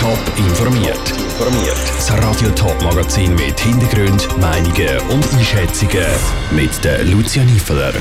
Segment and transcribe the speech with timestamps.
[0.00, 0.98] Top informiert.
[1.08, 1.76] Informiert.
[1.96, 6.04] Das Radio Top Magazin mit Hintergrund, Meinungen und Einschätzungen
[6.50, 7.94] mit der Lucia Niefeler.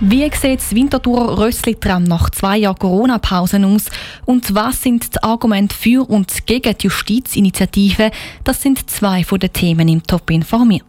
[0.00, 3.86] Wie sieht das Winterthur Rössli-Tram nach zwei Jahren Corona-Pause aus?
[4.26, 8.10] Und was sind die Argumente für und gegen die Justizinitiative?
[8.44, 10.84] Das sind zwei von den Themen im Top informiert.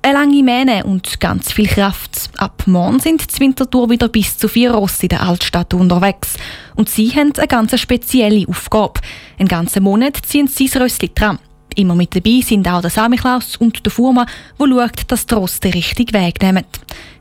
[0.00, 2.30] Eine lange Mähne und ganz viel Kraft.
[2.36, 6.34] Ab morgen sind die Winterthur wieder bis zu vier Ross in der Altstadt unterwegs.
[6.76, 9.00] Und sie haben eine ganz spezielle Aufgabe.
[9.38, 11.38] Einen ganzen Monat ziehen sie das Rössli tram.
[11.74, 14.26] Immer mit dabei sind auch der Samichlaus und der Fuhrmann,
[14.58, 16.64] der schaut, dass die Ross den richtigen Weg nehmen.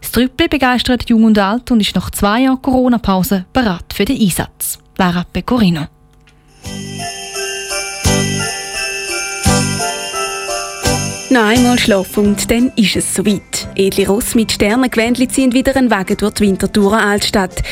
[0.01, 4.21] Das Trüppel begeistert Jung und Alt und ist nach zwei Jahren Corona-Pause bereit für den
[4.21, 4.79] Einsatz.
[4.97, 5.87] Lara Pecorino.
[11.29, 13.67] Noch einmal schlafen und dann ist es soweit.
[13.75, 17.63] Edle Ross mit Sternengewändli ziehen wieder einen Wagen durch die Winterthurer Altstadt.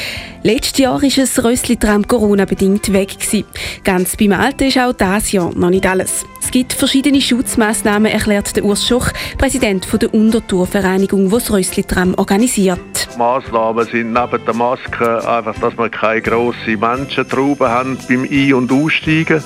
[0.43, 3.17] Letztes Jahr war es Rössli-Tram Corona-bedingt weg.
[3.17, 3.45] Gewesen.
[3.85, 6.25] Ganz beim Alten ist auch dieses Jahr noch nicht alles.
[6.43, 9.07] Es gibt verschiedene Schutzmaßnahmen, erklärt der Urs Schoch,
[9.37, 12.79] Präsident der Untertourvereinigung, die das Rössli-Tram organisiert.
[13.13, 18.53] Die Massnahmen sind neben der Maske einfach, dass wir keine grossen Menschentrauben haben beim Ein-
[18.53, 19.41] und Aussteigen.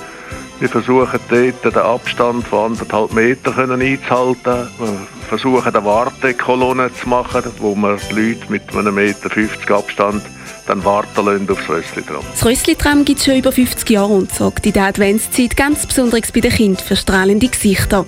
[0.60, 4.68] Wir versuchen dort den Abstand von anderthalb Meter einzuhalten.
[4.78, 10.22] Wir versuchen eine Wartekolonne zu machen, wo wir die Leute mit einem Meter 50 Abstand
[10.70, 12.24] dann warten lassen aufs Rössli-Tram.
[12.30, 16.30] Das Rössli-Tram gibt es schon über 50 Jahre und sorgt in der Adventszeit ganz besonders
[16.30, 18.06] bei den Kindern für strahlende Gesichter.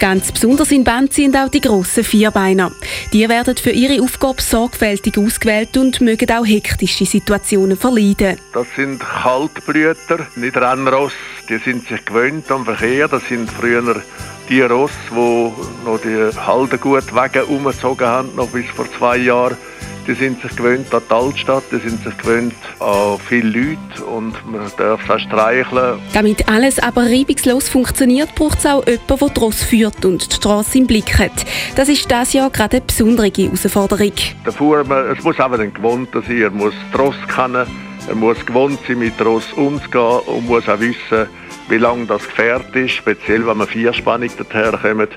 [0.00, 2.72] Ganz besonders in Band sind auch die grossen Vierbeiner.
[3.12, 8.36] Die werden für ihre Aufgabe sorgfältig ausgewählt und mögen auch hektische Situationen verleiden.
[8.52, 11.12] Das sind Kaltbrüter, nicht Rennross.
[11.48, 13.06] Die sind sich gewöhnt am Verkehr.
[13.06, 14.02] Das sind früher
[14.48, 15.52] die Ross, die
[15.84, 19.56] noch die Haldegut-Wege umgezogen haben, noch bis vor zwei Jahren.
[20.06, 24.34] Die sind sich gewöhnt an die Altstadt, die sind sich gewöhnt an viele Leute und
[24.50, 26.00] man darf sie auch streicheln.
[26.12, 30.34] Damit alles aber reibungslos funktioniert, braucht es auch jemanden, der die Ross führt und die
[30.34, 31.46] Straße im Blick hat.
[31.76, 34.12] Das ist dieses Jahr gerade eine besondere Herausforderung.
[34.44, 37.66] Der Fuhrmann, es muss einfach ein Gewohnter sein, er muss die Ross kennen,
[38.08, 41.28] er muss gewohnt sein, mit der Ross umzugehen und muss auch wissen,
[41.72, 45.08] wie lange das Gefährt ist, speziell wenn man vierspannig daherkommt.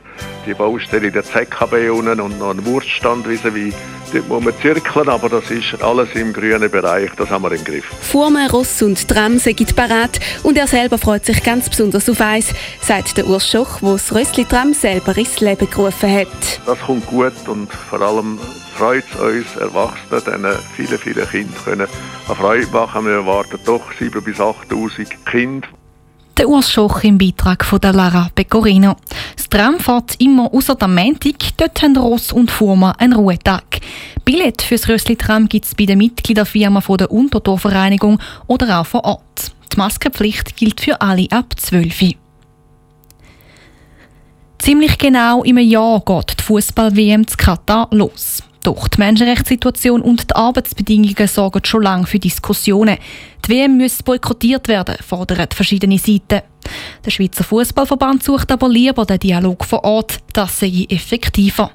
[0.45, 3.73] Die Baustelle der ZKB unten und noch ein Wurststand vis-à-vis.
[4.13, 7.61] Dort muss man zirkeln, aber das ist alles im grünen Bereich, das haben wir im
[7.61, 7.83] Griff.
[7.99, 12.53] Fuhrmann, Ross und Tram sind parat und er selber freut sich ganz besonders auf eins,
[12.79, 16.61] sagt der Urs Schoch, der das Rössli-Tram selber ins Leben gerufen hat.
[16.65, 18.39] Das kommt gut und vor allem
[18.77, 21.87] freut es uns Erwachsenen, diesen vielen, vielen Kindern können
[22.27, 23.05] eine Freude machen.
[23.05, 25.67] Wir erwarten doch 7.000 bis 8'000 Kinder.
[26.37, 28.97] Der Urs Schoch im Beitrag von der Lara Pecorino.
[29.37, 31.35] Das Tram fährt immer außer der Montag.
[31.55, 33.63] Dort haben Ross und Fuhrmann einen Ruhetag.
[34.25, 39.05] Billett für das Rössli-Tram gibt es bei der Mitgliederfirma von der Untertorvereinigung oder auch vor
[39.05, 39.53] Ort.
[39.71, 42.11] Die Maskenpflicht gilt für alle ab 12 Uhr.
[44.57, 48.43] Ziemlich genau im Jahr geht die Fußball-WM zu Katar los.
[48.65, 52.97] Doch die Menschenrechtssituation und die Arbeitsbedingungen sorgen schon lange für Diskussionen.
[53.45, 56.41] Die WM müsse boykottiert werden, fordern verschiedene Seiten.
[57.05, 60.17] Der Schweizer Fußballverband sucht aber lieber den Dialog vor Ort.
[60.33, 61.69] Das sei effektiver.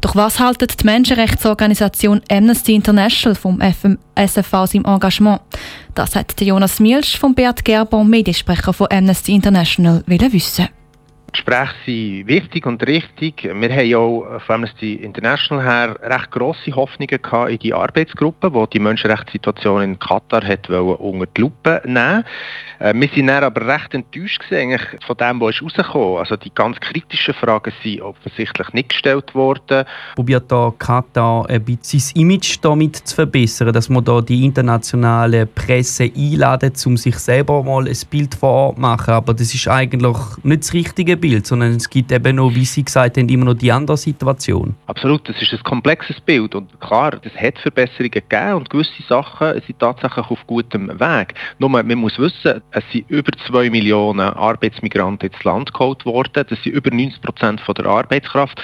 [0.00, 5.40] Doch was haltet die Menschenrechtsorganisation Amnesty International vom FM SFV aus im Engagement?
[5.94, 10.68] Das hat Jonas Mielsch vom Bert Gerber, Mediensprecher von Amnesty International, wissen.
[11.34, 13.42] Gespräche sind wichtig und richtig.
[13.42, 18.70] Wir haben auch von Amnesty International her recht grosse Hoffnungen gehabt in die Arbeitsgruppe, die
[18.74, 22.24] die Menschenrechtssituation in Katar hat unter die Lupe nehmen
[22.78, 27.72] äh, Wir dann aber recht enttäuscht von dem, was rausgekommen Also die ganz kritischen Fragen
[27.82, 29.86] sind offensichtlich nicht gestellt worden.
[30.14, 35.46] Probiert da Katar ein bisschen sein Image damit zu verbessern, dass man da die internationale
[35.46, 38.76] Presse einladet, um sich selber mal ein Bild vor.
[38.78, 42.84] Aber das ist eigentlich nicht das richtige Bild, sondern es gibt eben noch, wie Sie
[42.84, 44.74] gesagt haben, immer noch die andere Situation.
[44.88, 49.58] Absolut, das ist ein komplexes Bild und klar, es hat Verbesserungen gegeben und gewisse Sachen
[49.66, 51.32] sind tatsächlich auf gutem Weg.
[51.58, 56.62] Nur man muss wissen, es sind über 2 Millionen Arbeitsmigranten ins Land geholt worden, das
[56.62, 58.60] sind über 90 Prozent der Arbeitskraft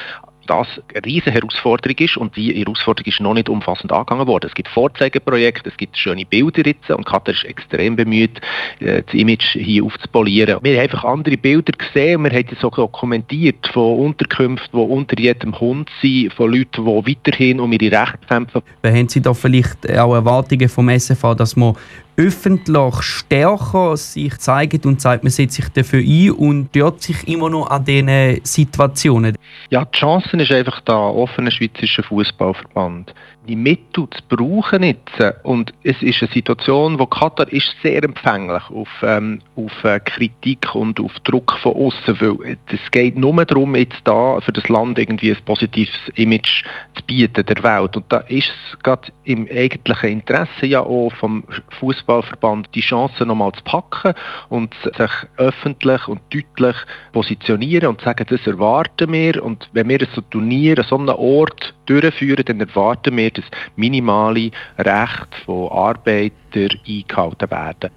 [0.46, 4.48] das eine riesige Herausforderung ist und die Herausforderung ist noch nicht umfassend angegangen worden.
[4.48, 8.40] Es gibt Vorzeigeprojekte, es gibt schöne Bilder jetzt und Katar ist extrem bemüht,
[8.80, 10.58] äh, das Image hier aufzupolieren.
[10.62, 15.18] Wir haben einfach andere Bilder gesehen, wir haben das auch dokumentiert von Unterkünften, die unter
[15.18, 18.62] jedem Hund sind, von Leuten, die weiterhin um ihre Rechte kämpfen.
[18.84, 21.74] Haben Sie da vielleicht auch Erwartungen vom SFA, dass man
[22.16, 27.50] öffentlich stärker sich zeigt und sagt, man setzt sich dafür ein und dort sich immer
[27.50, 29.36] noch an diesen Situationen?
[29.70, 33.14] Ja, die Chance ist einfach da, offener Schweizerischer Fußballverband.
[33.48, 35.18] Die Mittel zu brauchen jetzt.
[35.42, 40.74] Und es ist eine Situation, wo Katar ist sehr empfänglich auf, ähm, auf äh, Kritik
[40.74, 44.98] und auf Druck von außen, weil es geht nur darum, jetzt da für das Land
[44.98, 46.64] irgendwie ein positives Image
[46.94, 47.96] zu bieten der Welt.
[47.96, 51.44] Und da ist es gerade im eigentlichen Interesse ja auch vom
[51.78, 54.14] Fußballverband die Chance nochmal zu packen
[54.48, 56.76] und sich öffentlich und deutlich
[57.12, 61.74] positionieren und sagen, das erwarten wir und wenn wir so Turnier an so einem Ort
[61.86, 63.44] durchführen, dann erwarten wir, dass
[63.76, 67.90] minimale Rechte von Arbeitern eingehalten werden.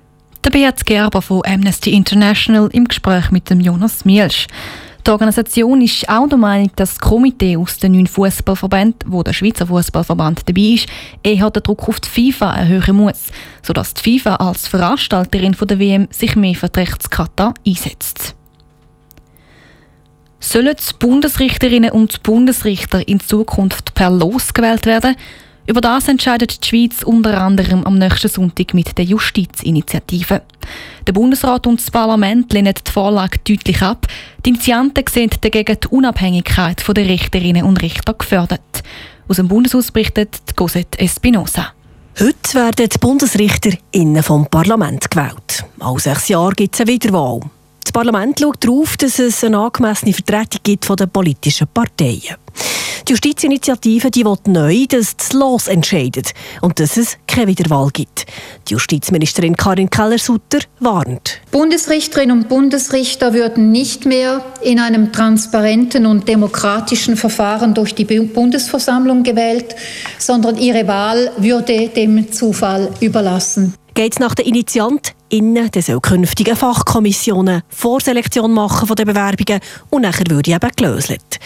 [0.43, 4.47] Der Beat Gerber von Amnesty International im Gespräch mit dem Jonas Mielsch.
[5.05, 9.33] Die Organisation ist auch der Meinung, dass das Komitee aus den neun Fußballverbänden, wo der
[9.33, 10.87] Schweizer Fußballverband dabei ist,
[11.23, 13.27] eher den Druck auf die FIFA erhöhen muss,
[13.61, 18.35] sodass die FIFA als Veranstalterin der WM sich mehr für die Rechtskata einsetzt.
[20.43, 25.15] Sollen die Bundesrichterinnen und Bundesrichter in Zukunft per Los gewählt werden?
[25.65, 30.41] Über das entscheidet die Schweiz unter anderem am nächsten Sonntag mit der Justizinitiative.
[31.07, 34.05] Der Bundesrat und das Parlament lehnen die Vorlage deutlich ab.
[34.45, 38.83] Die Initianten sehen dagegen die Unabhängigkeit der Richterinnen und Richter gefördert.
[39.29, 41.71] Aus dem Bundeshaus berichtet Cosette Espinosa.
[42.19, 45.63] Heute werden die Bundesrichter innen vom Parlament gewählt.
[45.79, 47.39] Alle sechs Jahre gibt es eine Wiederwahl.
[47.83, 52.37] Das Parlament schaut darauf, dass es eine angemessene Vertretung gibt von den politischen Parteien.
[53.07, 58.25] Die Justizinitiative die will neu, dass das Los entscheidet und dass es keine Wiederwahl gibt.
[58.69, 61.41] Die Justizministerin Karin Keller-Sutter warnt.
[61.51, 69.23] Bundesrichterinnen und Bundesrichter würden nicht mehr in einem transparenten und demokratischen Verfahren durch die Bundesversammlung
[69.23, 69.75] gewählt,
[70.17, 73.73] sondern ihre Wahl würde dem Zufall überlassen.
[73.95, 79.59] Geht nach der Initiant innen, dann soll künftige Fachkommissionen Vorselektion machen von den Bewerbungen
[79.89, 81.39] und nachher würde eben gelöselt.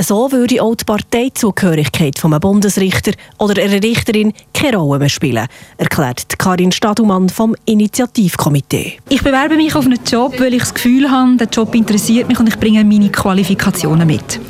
[0.00, 5.46] So würde auch die Parteizugehörigkeit von einem Bundesrichter oder einer Richterin keine Rolle mehr spielen,
[5.76, 8.98] erklärt Karin Stadumann vom Initiativkomitee.
[9.10, 12.40] Ich bewerbe mich auf einen Job, weil ich das Gefühl habe, der Job interessiert mich
[12.40, 14.40] und ich bringe meine Qualifikationen mit.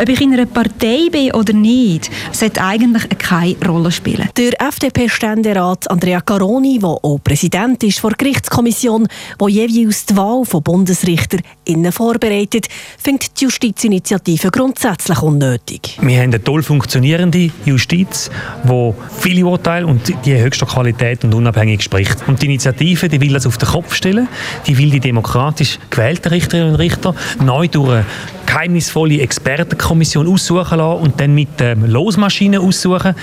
[0.00, 4.30] Ob ich in einer Partei bin oder nicht, sollte eigentlich keine Rolle spielen.
[4.38, 9.08] Der FDP-Ständerat Andrea Caroni, der auch Präsident ist vor Gerichtskommission,
[9.40, 15.98] die jeweils die Wahl von BundesrichterInnen vorbereitet, findet die Justizinitiative grundsätzlich unnötig.
[16.00, 18.30] Wir haben eine toll funktionierende Justiz,
[18.62, 22.28] die viele Urteile und die höchste Qualität und unabhängig spricht.
[22.28, 24.28] Und die Initiative die will das auf den Kopf stellen,
[24.66, 28.04] die will die demokratisch gewählten Richterinnen und Richter neu durch eine
[28.46, 33.14] geheimnisvolle Expertenkommission aussuchen lassen und dann mit ähm, Losmaschinen aussuchen.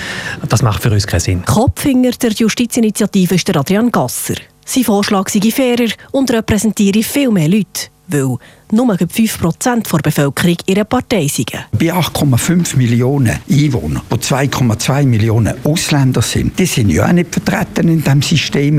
[0.50, 1.46] Das macht für uns keinen Sinn.
[1.46, 4.36] Kopfhinger der Justizinitiative ist der Adrian Gasser.
[4.70, 8.36] Sein Vorschlag sei fairer und repräsentiere viel mehr Leute, weil
[8.74, 11.54] nur 5% der Bevölkerung ihre Partei sind.
[11.72, 17.88] Bei 8,5 Millionen Einwohnern, wo 2,2 Millionen Ausländer sind, die sind ja auch nicht vertreten
[17.88, 18.78] in diesem System.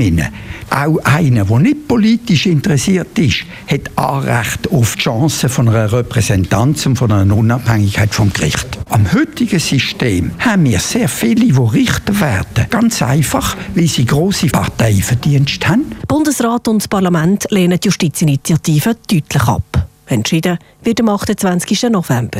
[0.69, 6.85] Auch einer, der nicht politisch interessiert ist, hat Anrecht auf die Chance von einer Repräsentanz
[6.85, 8.78] und von einer Unabhängigkeit vom Gericht.
[8.89, 12.65] Am heutigen System haben wir sehr viele, die Richter werden.
[12.71, 15.91] Ganz einfach, weil sie grosse Parteiverdienste haben.
[16.07, 19.87] Bundesrat und Parlament lehnen die Justizinitiative deutlich ab.
[20.07, 21.83] Entschieden wird am 28.
[21.83, 22.39] November.